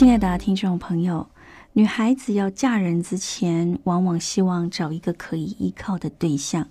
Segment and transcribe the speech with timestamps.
[0.00, 1.28] 亲爱的听众朋友。
[1.74, 6.66] 女孩子要嫁人之前，往往希望找一个可以依靠的对象，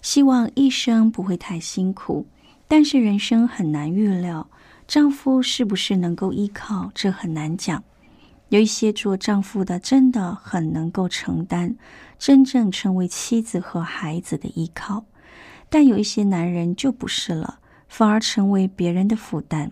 [0.00, 2.26] 希望一生不会太辛苦。
[2.66, 4.50] 但是人生很难预料，
[4.88, 7.84] 丈夫是不是能够依靠，这很难讲。
[8.48, 11.76] 有一些做丈夫的真的很能够承担，
[12.18, 15.04] 真正成为妻子和孩子的依靠，
[15.70, 19.70] 但有一些男人就不是了，反而成为别人的负担。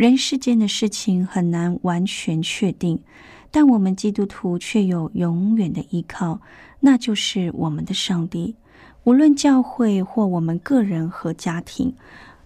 [0.00, 3.02] 人世间的事情很难完全确定。
[3.50, 6.40] 但我们基督徒却有永远的依靠，
[6.80, 8.56] 那就是我们的上帝。
[9.04, 11.94] 无论教会或我们个人和家庭，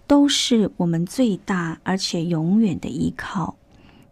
[0.05, 3.55] 都是我们最大而且永远的依靠。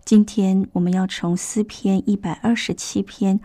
[0.05, 3.41] 今天我们要从诗篇一百二十七篇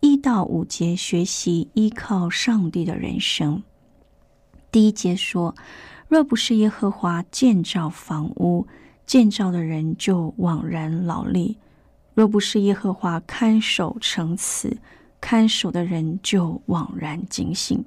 [0.00, 3.62] 一到五节学习依靠上帝的人生。
[4.72, 5.54] 第一节说
[6.10, 8.66] ：“若不是耶和华建造房屋，
[9.06, 11.56] 建造的人就枉然劳力。”
[12.14, 14.78] 若不是耶和华看守城池，
[15.20, 17.84] 看守的人就枉然警醒。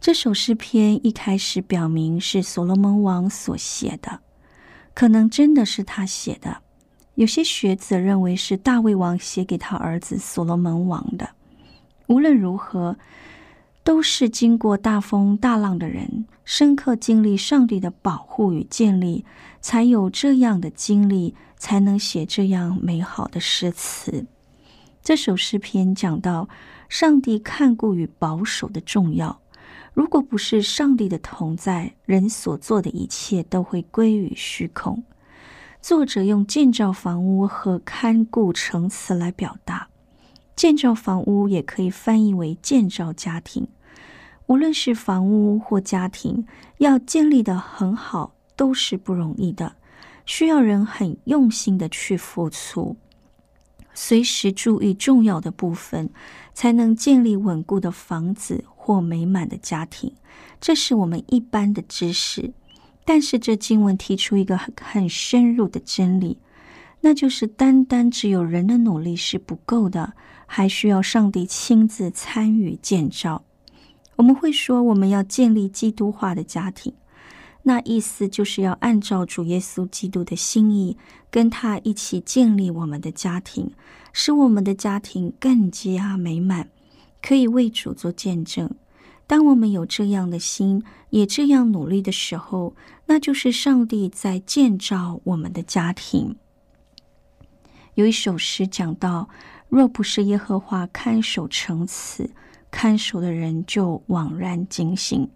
[0.00, 4.20] 这首诗篇一开始表明是所罗门王所写的，
[4.94, 6.58] 可能真的是他写的。
[7.14, 11.30] 有些学者认为是大卫王写给他儿子所罗门王的。
[12.06, 12.96] 无论如何。
[13.82, 19.24] 都是经过大风大浪的人，深刻经历上帝的保护与建立，
[19.60, 24.26] 才有这样的经历，才能写这样美好的诗词。
[25.02, 26.48] 这首诗篇讲到
[26.88, 29.40] 上帝看顾与保守的重要。
[29.94, 35.02] 如果不是上帝的同在，人所做的一切都会归于虚空。
[35.80, 39.88] 作者用建造房屋和看顾城词来表达。
[40.60, 43.66] 建造房屋也可以翻译为建造家庭。
[44.44, 49.76] 无论是房屋或家庭，要建立的很好，都是不容易的，
[50.26, 52.94] 需要人很用心的去付出，
[53.94, 56.10] 随时注意重要的部分，
[56.52, 60.12] 才能建立稳固的房子或美满的家庭。
[60.60, 62.52] 这是我们一般的知识，
[63.06, 66.36] 但是这经文提出一个很很深入的真理。
[67.00, 70.12] 那就是单单只有人的努力是不够的，
[70.52, 73.44] 还需要上帝亲自参与建造。
[74.16, 76.92] 我们会说，我们要建立基督化的家庭，
[77.62, 80.96] 那意思就是要按照主耶稣基督的心意，
[81.30, 83.70] 跟他一起建立我们的家庭，
[84.12, 86.68] 使我们的家庭更加美满，
[87.22, 88.68] 可以为主做见证。
[89.28, 92.74] 当我们有这样的心，也这样努力的时候，
[93.06, 96.34] 那就是上帝在建造我们的家庭。
[97.94, 99.28] 有一首诗讲到
[99.70, 102.28] ：“若不是耶和华看守城池，
[102.72, 105.30] 看守的人就枉然警醒。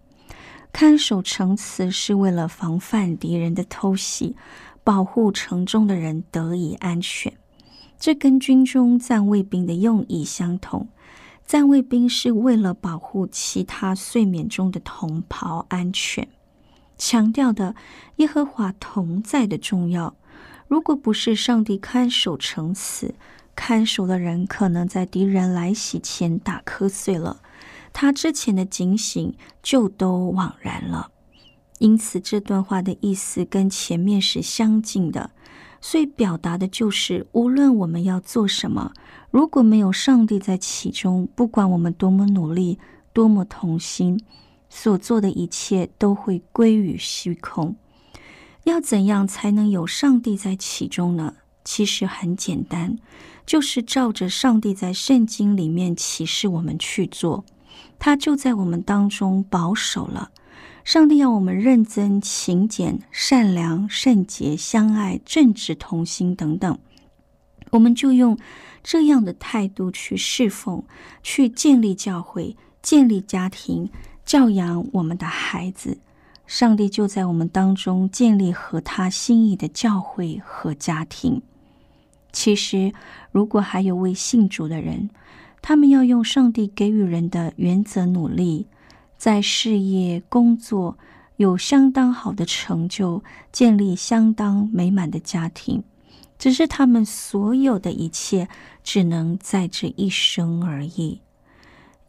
[0.73, 4.35] 看守城池是为了防范敌人的偷袭，
[4.83, 7.31] 保护城中的人得以安全。
[7.97, 10.89] 这跟军中站卫兵的用意相同。
[11.47, 16.27] 站卫兵是为了保护其他睡眠中的同袍安全，
[16.97, 17.73] 强调的
[18.17, 20.13] 耶和华同在的重要。”
[20.67, 23.13] 如果不是上帝看守城池，
[23.55, 27.41] 看守的人可能在敌人来袭前打瞌睡了，
[27.93, 31.11] 他之前的警醒就都枉然了。
[31.79, 35.31] 因此，这段话的意思跟前面是相近的，
[35.81, 38.93] 所以表达的就是：无论我们要做什么，
[39.31, 42.79] 如果没有上帝在其中，不管我们多么努力、
[43.11, 44.23] 多么同心，
[44.69, 47.75] 所做的一切都会归于虚空。
[48.63, 51.35] 要怎样才能有上帝在其中呢？
[51.65, 52.97] 其实很简单，
[53.45, 57.45] 就是照着上帝在圣经里面启示我们去做。
[57.97, 60.31] 他就在我们当中保守了。
[60.83, 66.77] 上帝要我们认真、勤俭、善良、圣洁、相爱、正直、同心等等，
[67.71, 68.37] 我们就用
[68.83, 70.83] 这样的态度去侍奉，
[71.23, 73.89] 去建立教会、建立家庭、
[74.23, 75.97] 教养我们的孩子。
[76.45, 81.41] 上帝就在我们当中建立和他心意的教会和家庭。
[82.35, 82.91] 其实，
[83.31, 85.09] 如果还有未信主的人，
[85.61, 88.67] 他们要用上帝给予人的原则努力。
[89.17, 90.97] 在事业工作
[91.37, 93.23] 有相当好的成就，
[93.53, 95.81] 建立相当美满的家庭，
[96.37, 98.49] 只是他们所有的一切
[98.83, 101.21] 只能在这一生而已。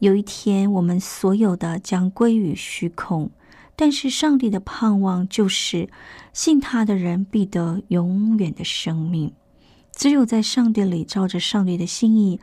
[0.00, 3.30] 有一天，我们所有的将归于虚空，
[3.76, 5.88] 但是上帝的盼望就是
[6.32, 9.32] 信他的人必得永远的生命。
[9.96, 12.38] 只有在上帝里，照着上帝的心意。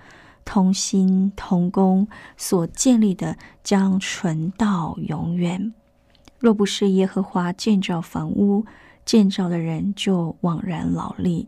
[0.46, 2.06] 同心同工
[2.36, 5.74] 所建立的将存到永远。
[6.38, 8.66] 若不是耶和华建造房屋，
[9.06, 11.48] 建造的人就枉然劳力；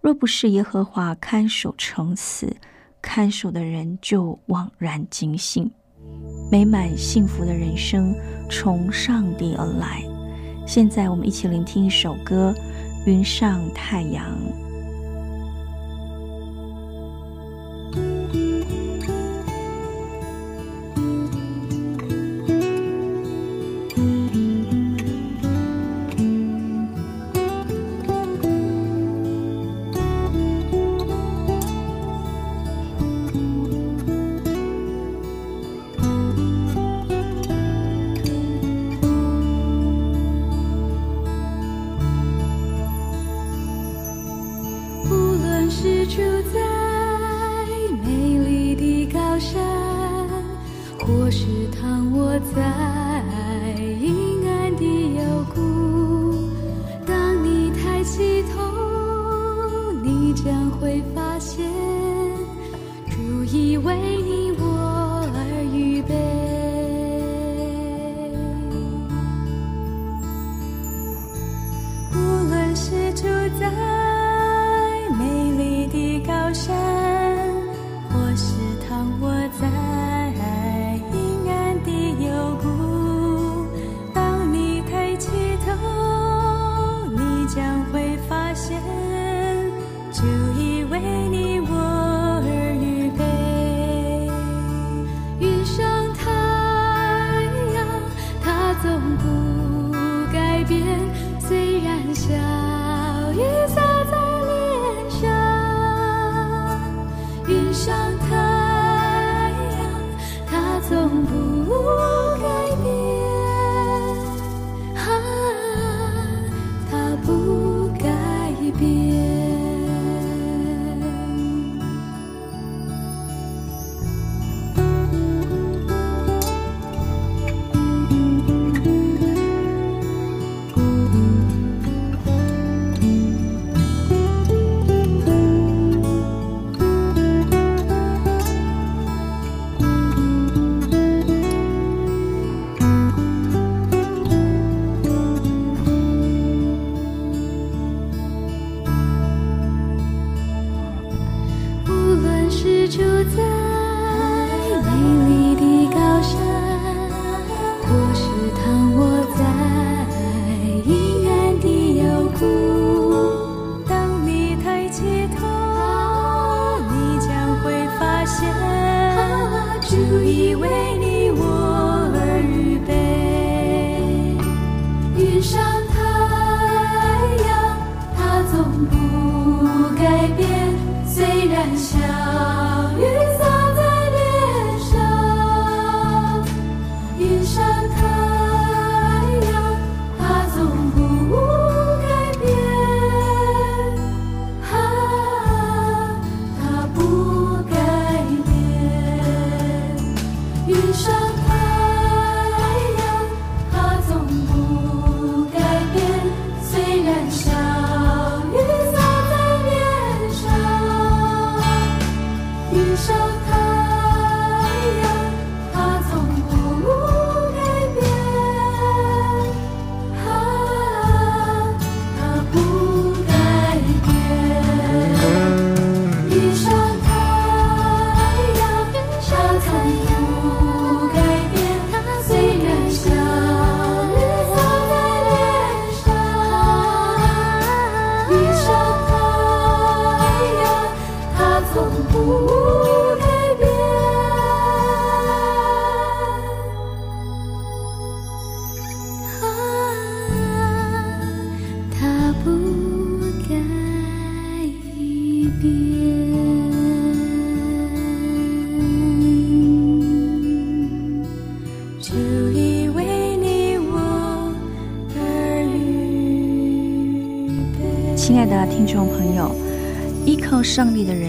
[0.00, 2.56] 若不是耶和华看守城死，
[3.02, 5.68] 看守的人就枉然警醒。
[6.48, 8.14] 美满幸福的人生
[8.48, 10.04] 从上帝而来。
[10.64, 12.54] 现在，我们一起聆听一首歌
[13.04, 14.24] 《云上太阳》。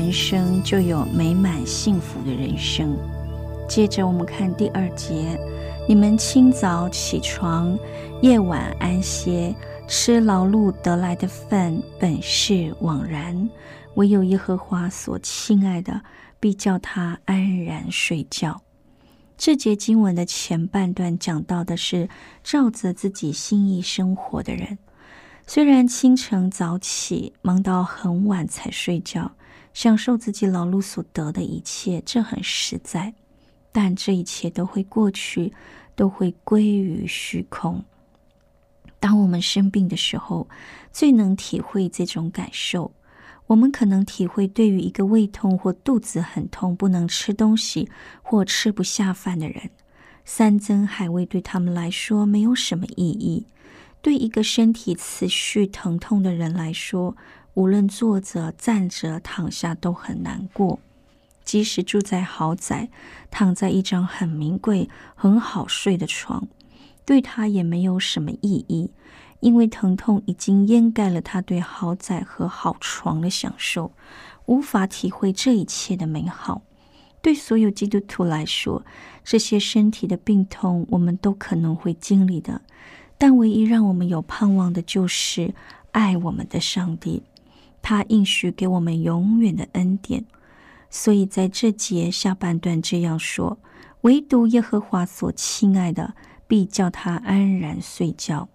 [0.09, 2.97] 人生就有美满幸福的人生。
[3.67, 5.39] 接着我们看第二节：
[5.87, 7.77] 你们清早起床，
[8.23, 9.55] 夜晚安歇，
[9.87, 13.47] 吃劳碌得来的饭，本是枉然；
[13.97, 16.01] 唯有耶和华所亲爱的，
[16.39, 18.59] 必叫他安然睡觉。
[19.37, 22.09] 这节经文的前半段讲到的是
[22.43, 24.75] 照着自己心意生活的人，
[25.45, 29.31] 虽然清晨早起，忙到很晚才睡觉，
[29.73, 33.13] 享受自己劳碌所得的一切，这很实在。
[33.71, 35.53] 但这一切都会过去，
[35.95, 37.83] 都会归于虚空。
[38.99, 40.49] 当我们生病的时候，
[40.91, 42.91] 最能体会这种感受。
[43.47, 47.89] 我们可能体会，对于一个胃痛或肚子很痛、不能吃东西
[48.21, 49.71] 或吃不下饭的人，
[50.25, 53.47] 山珍海味对他们来说没有什么意义。
[54.01, 57.17] 对一个身体持续疼痛的人来说，
[57.59, 60.79] 无论坐着、站着、躺下都很难过。
[61.43, 62.89] 即使住在豪宅，
[63.29, 66.47] 躺在一张很名贵、很好睡的床，
[67.03, 68.93] 对他也没有什么意义。
[69.41, 73.91] 因为疼痛已经掩盖了他对豪宅和好床的享受，
[74.45, 76.61] 无法体会这一切的美好。
[77.21, 78.85] 对所有基督徒来说，
[79.25, 82.61] 这些身体的病痛我们都可能会经历的，
[83.17, 85.53] 但唯一让我们有盼望的就是
[85.91, 87.23] 爱我们的上帝，
[87.81, 90.25] 他应许给我们永远的恩典。
[90.89, 93.59] 所以在这节下半段这样说：
[94.01, 96.15] 唯独耶和华所亲爱的，
[96.47, 98.49] 必叫他安然睡觉。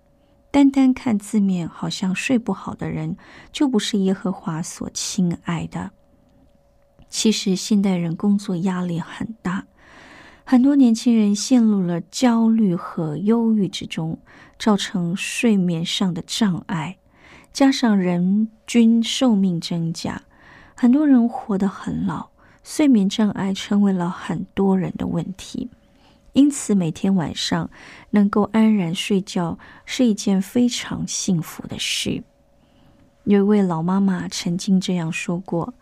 [0.51, 3.17] 单单看字面，好像睡不好的人
[3.53, 5.91] 就不是耶和华所亲爱的。
[7.09, 9.67] 其实，现代人工作压力很大，
[10.45, 14.19] 很多年轻人陷入了焦虑和忧郁之中，
[14.59, 16.99] 造成睡眠上的障碍。
[17.55, 20.21] 加上人均寿命增加，
[20.75, 22.31] 很多人活得很老，
[22.65, 25.71] 睡眠障碍成为了很多人的问题。
[26.33, 27.71] 因此，每天晚上
[28.11, 32.25] 能够安然睡觉是一件非常幸福的事。
[33.23, 35.73] 有一位老妈妈曾经这样说过：“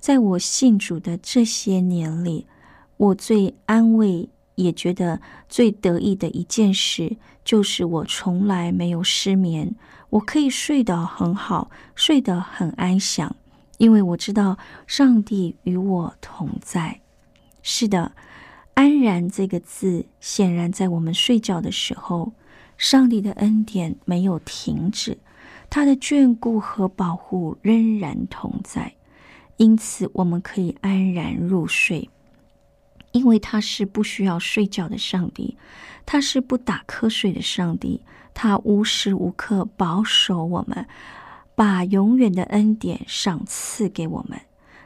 [0.00, 2.48] 在我信主的这些年里，
[2.96, 9.72] 我最安慰也觉得最得意的一件事，就是我从来没有失眠，
[10.12, 13.34] 我可以睡得很好，睡得很安详，
[13.78, 17.00] 因为我知道上帝与我同在。”
[17.62, 18.12] 是的。
[18.74, 22.32] 安然这个字，显然在我们睡觉的时候，
[22.78, 25.18] 上帝的恩典没有停止，
[25.68, 28.94] 他的眷顾和保护仍然同在，
[29.58, 32.08] 因此我们可以安然入睡，
[33.12, 35.56] 因为他是不需要睡觉的上帝，
[36.04, 38.02] 他是不打瞌睡的上帝，
[38.34, 40.86] 他无时无刻保守我们，
[41.54, 44.40] 把永远的恩典赏赐给我们，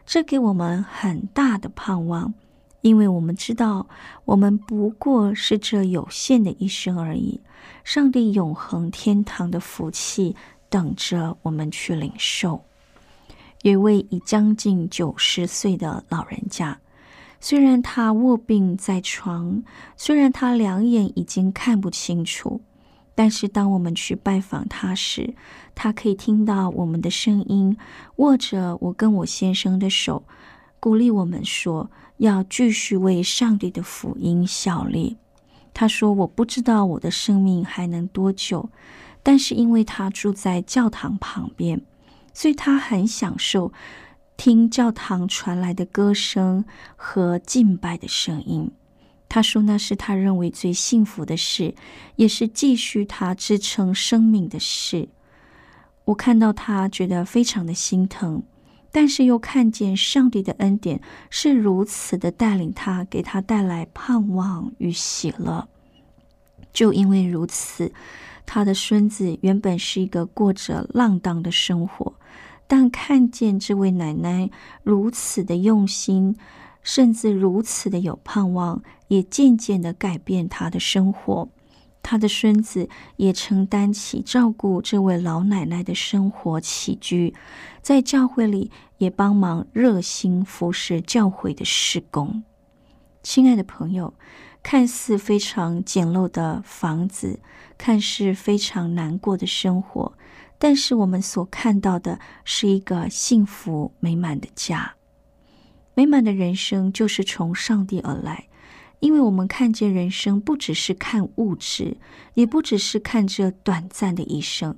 [0.04, 2.34] 这给我们很大的盼望。
[2.82, 3.88] 因为我们知道，
[4.24, 7.40] 我们不过是这有限的一生而已。
[7.82, 10.36] 上帝永恒天堂的福气
[10.68, 12.64] 等着我们去领受。
[13.62, 16.78] 有一位已将近九十岁的老人家，
[17.40, 19.62] 虽然他卧病在床，
[19.96, 22.60] 虽然他两眼已经看不清楚，
[23.14, 25.34] 但是当我们去拜访他时，
[25.74, 27.76] 他可以听到我们的声音，
[28.16, 30.24] 握着我跟我先生的手，
[30.80, 31.90] 鼓励我们说。
[32.18, 35.18] 要继续为上帝的福音效力。
[35.74, 38.70] 他说：“我不知道我的生命还能多久，
[39.22, 41.82] 但是因为他住在教堂旁边，
[42.32, 43.70] 所以他很享受
[44.36, 46.64] 听教堂传来的歌声
[46.96, 48.70] 和敬拜的声音。
[49.28, 51.74] 他说那是他认为最幸福的事，
[52.16, 55.08] 也是继续他支撑生命的事。
[56.04, 58.42] 我看到他，觉得非常的心疼。”
[58.92, 65.68] 但是又看见上帝的恩典是如此的带领他，给他带来盼望与喜乐。
[66.72, 67.92] 就因为如此，
[68.46, 72.14] 他的孙子原本是一个过着浪荡的生活，
[72.66, 74.50] 但看见这位奶奶
[74.82, 76.36] 如此的用心，
[76.82, 81.48] 甚至如此的有盼望，也渐渐的改变她的生活。
[82.02, 87.34] 她的孙子也承担起照顾这位老奶奶的生活起居，
[87.82, 92.44] 在教会里也帮忙热心服侍教会的事工。
[93.24, 94.14] 亲爱的朋友，
[94.62, 97.40] 看似非常简陋的房子，
[97.76, 100.12] 看似非常难过的生活，
[100.58, 104.94] 但是我们所看到的是一个幸福美满的家。
[105.94, 108.46] 美满的人生就是从上帝而来。
[109.00, 111.98] 因为我们看见人生不只是看物质，
[112.32, 114.74] 也不只是看这短暂的一生，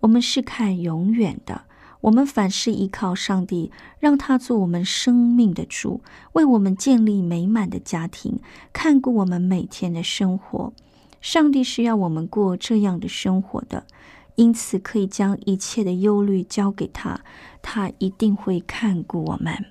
[0.00, 1.62] 我们是看永远的。
[2.02, 8.40] 我们凡事依靠上帝，让他做我们生命的主，为我们建立美满的家庭，
[8.74, 10.74] 看顾我们每天的生活。
[11.22, 13.86] 上帝是要我们过这样的生活的，
[14.34, 17.20] 因此可以将一切的忧虑交给他，
[17.60, 19.66] 他一定会看顾我们。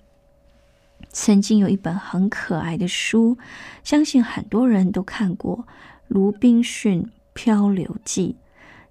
[1.11, 3.37] 曾经有一本很可爱的书，
[3.83, 5.57] 相信很多人都看过
[6.07, 8.37] 《鲁滨逊漂流记》，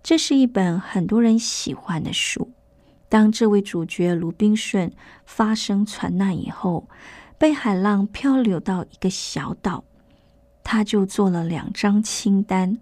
[0.02, 2.50] 这是一本很多人喜欢的书。
[3.08, 4.92] 当这位主角鲁滨逊
[5.24, 6.88] 发生船难以后，
[7.38, 9.84] 被海浪漂流到一个小岛，
[10.62, 12.78] 他就做了两张清单，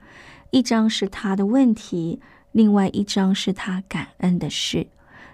[0.51, 2.21] 一张是他的问题，
[2.53, 4.89] 另外一张是他感恩的事。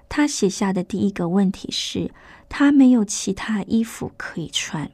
[0.09, 2.11] 他写下的第一个问题是
[2.49, 4.91] 他没有其他衣服可以穿，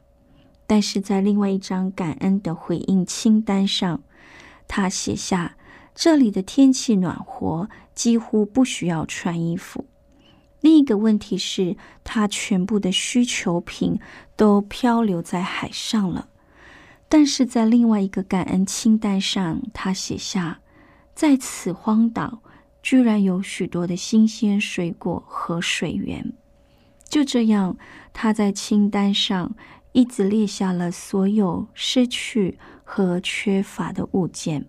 [0.67, 4.03] 但是在另外一张感恩的回应清单上，
[4.69, 5.57] 他写下
[5.95, 9.85] 这里的天气暖和，几乎不需要穿衣服。
[10.61, 13.99] 另一个问题是，他全部的需求品
[14.37, 16.29] 都漂流在海上了。
[17.09, 20.61] 但是在另外一个感恩清单上，他写下，
[21.21, 22.41] 在此荒岛
[22.83, 26.33] 居然有许多的新鲜水果和水源。
[27.11, 27.77] 就这样，
[28.15, 29.55] 他在清单上
[29.93, 34.65] 一直列下了所有失去和缺乏的物件，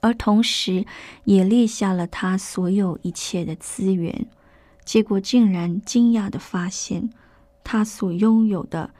[0.00, 0.86] 而同时
[1.24, 4.28] 也列下了他所有一切的资源。
[4.86, 7.10] 结果竟然惊讶的发现，
[7.62, 8.94] 他所拥有的，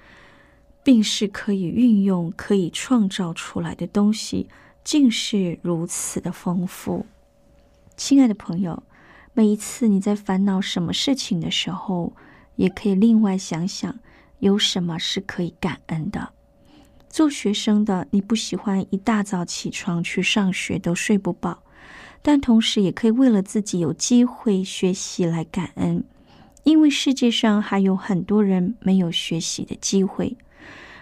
[0.84, 4.46] 并是可以运用、可以创造出来的东西，
[4.82, 7.06] 竟是如此的丰富。
[7.96, 8.82] 亲爱的朋友，
[9.34, 12.12] 每一次你在烦恼什么事情的时候，
[12.56, 13.98] 也可以另外想想，
[14.38, 16.32] 有什么是可以感恩的。
[17.08, 21.62] 做学生的，你不喜欢一大早起床去上学都睡不饱。
[22.22, 26.04] 但同时，也可以为了自己有机会学习来感恩，
[26.64, 30.36] 因为世界上还有很多人没有学习的机会。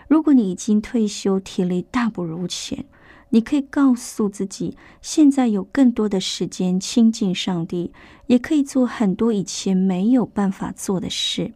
[0.07, 2.85] 如果你已经退休，体力大不如前，
[3.31, 7.93] 你可以告诉自己，现在有更多的时间亲近上帝，
[8.27, 11.53] 也可以做很多以前没有办法做的事。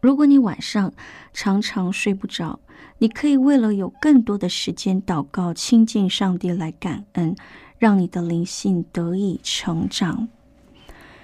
[0.00, 0.92] 如果你晚上
[1.32, 2.60] 常常睡不着，
[2.98, 7.36] 你可以为了有更多的时间祷告、亲近上帝来感恩。
[7.80, 10.28] 让你的灵性得以成长。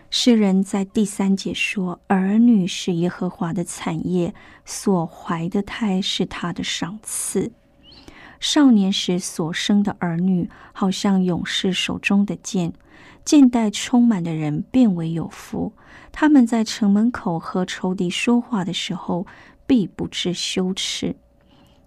[0.08, 7.52] 诗人在第三节说：“儿女是耶和华的产业，所怀的胎是他的赏赐。
[8.40, 12.72] 少年时所生的儿女，好像勇士手中的剑，
[13.24, 15.72] 剑带充满的人变为有福。
[16.12, 19.26] 他们在城门口和仇敌说话的时候，
[19.66, 21.16] 必不致羞耻。”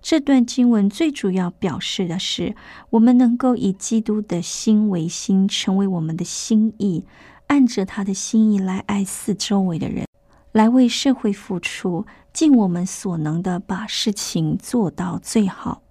[0.02, 2.56] 这段经文最主要表示的是，
[2.92, 7.04] 我们能够以基督的心为心，成为我们的心意，
[7.48, 10.06] 按着他的心意来爱四周围的人，
[10.54, 15.82] 来为社会付出，尽我们所能的把事情做到最好。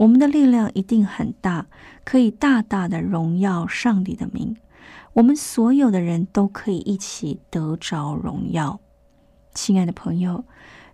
[0.00, 1.66] 我们的力量一定很大，
[2.04, 4.56] 可以大大的荣耀上帝的名。
[5.12, 8.80] 我们所有的人都可以一起得着荣耀。
[9.52, 10.44] 亲爱的朋友。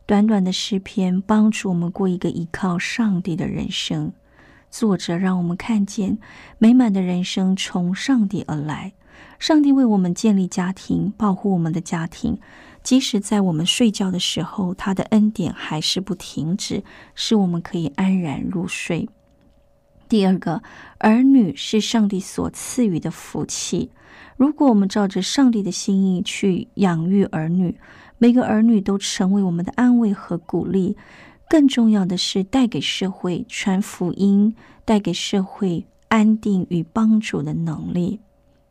[0.06, 4.12] 短短的诗篇帮助我们过一个依靠上帝的人生。
[4.70, 6.18] 作者让我们看见
[6.58, 8.92] 美满的人生从上帝而来。
[9.40, 12.38] 上帝为我们建立家庭，保护我们的家庭，
[12.86, 16.84] 即使在我们睡觉的时候，他的恩典还是不停止，
[17.16, 19.08] 使我们可以安然入睡。
[20.08, 20.62] 第二个，
[20.98, 23.90] 儿女是上帝所赐予的福气。
[24.36, 27.76] 如果我们照着上帝的心意去养育儿女，
[28.18, 30.96] 每个儿女都成为我们的安慰和鼓励，
[31.50, 38.20] 更重要的是带给社会传福音、带给社会安定与帮助的能力。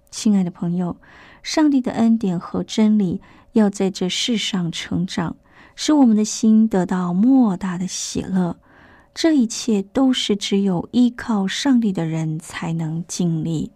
[0.10, 0.96] 亲爱的朋友，
[1.44, 3.20] 上帝的恩典和真理
[3.56, 5.38] 要在这世上成长，
[5.76, 8.58] 使我们的心得到莫大的喜乐。
[9.14, 13.72] 这一切都是只有依靠上帝的人才能经历。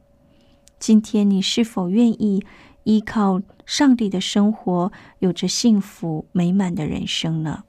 [0.80, 2.46] 今天，你是否愿意？
[2.84, 7.63] 依靠上帝的生活，有着幸福美满的人生呢？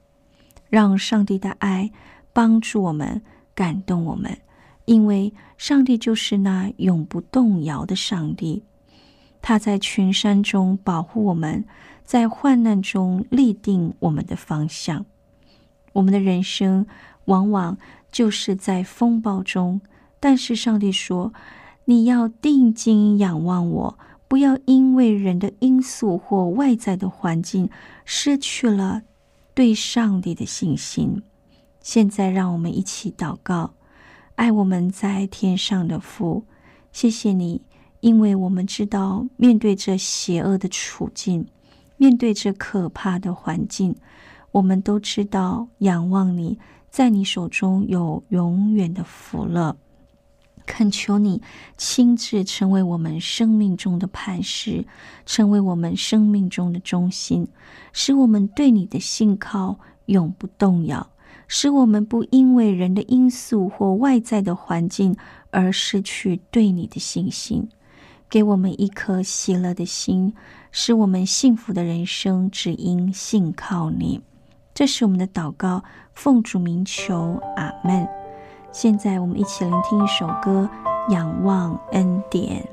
[0.69, 1.91] 让上帝的爱
[2.33, 3.21] 帮助我们，
[3.53, 4.37] 感动我们，
[4.85, 8.63] 因为上帝就是那永不动摇的上帝。
[9.41, 11.65] 他在群山中保护我们，
[12.11, 15.05] 在患难中立定我们的方向。
[15.93, 16.85] 我们的人生
[17.23, 17.77] 往往
[18.11, 19.79] 就是在风暴中
[20.19, 21.33] 但是上帝说
[21.85, 23.97] 你要定睛仰望我
[24.27, 27.69] 不要因为人的因素或外在的环境
[28.03, 29.03] 失去了
[29.53, 31.23] 对上帝的信心。
[31.79, 33.71] 现在让我们一起祷告
[34.35, 36.43] 爱我们在天上的父
[36.91, 37.61] 谢谢你
[38.01, 41.47] 因为我们知道面对这邪恶的处境
[42.01, 43.95] 面对这可怕的环境，
[44.51, 46.57] 我们都知道仰望你，
[46.89, 49.77] 在你手中有永远的福乐，
[50.65, 51.39] 恳求你
[51.77, 54.83] 亲自成为我们生命中的磐石，
[55.27, 57.47] 成为我们生命中的中心，
[57.93, 61.07] 使我们对你的信靠永不动摇，
[61.47, 65.15] 使我们不因为人的因素或外在的环境
[65.51, 67.69] 而失去对你的信心。
[68.31, 70.33] 给我们一颗喜乐的心，
[70.71, 74.21] 使我们幸福的人生只因信靠你。
[74.73, 78.07] 这是我们的祷告，奉主名求，阿门。
[78.71, 80.69] 现在我们一起聆听一首歌，
[81.11, 82.63] 《仰望恩典》。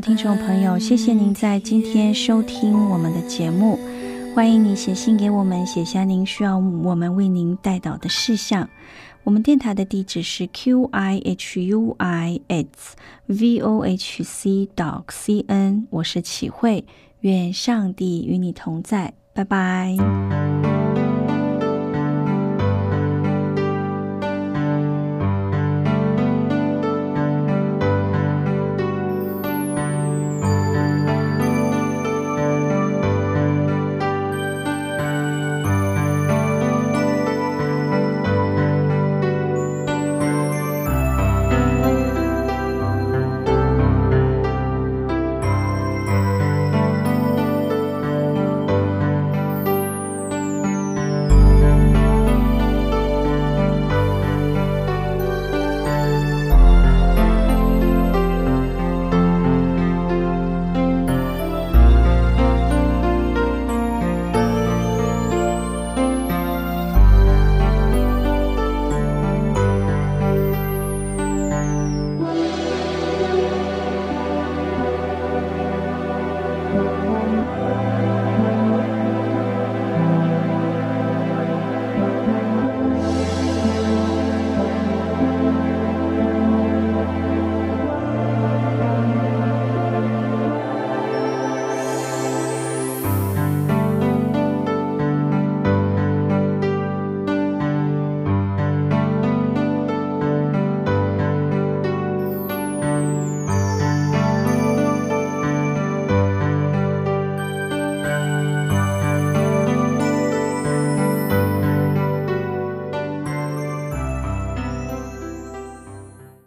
[0.00, 3.78] 听众朋友，谢谢您在今天收听我们的节目。
[4.34, 8.66] 欢迎你写信给我们，写下您需要我们为您带导的事项。
[9.24, 16.82] 我们电台的地址是 q i h u i s v o h c dot c n，我是启慧，
[17.20, 19.96] 愿上帝与你同在，拜拜。